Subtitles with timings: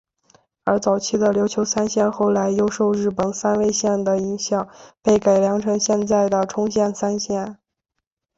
[0.63, 4.67] 而早期的琉球三线后来又受日本三味线的影响
[5.03, 7.59] 被改良成现在的冲绳三线。